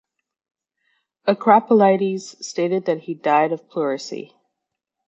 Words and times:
Akropolites 1.27 2.43
stated 2.43 2.85
that 2.85 3.01
he 3.01 3.13
died 3.13 3.51
of 3.51 3.69
pleurisy. 3.69 4.33